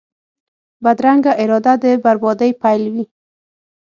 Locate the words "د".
1.83-1.85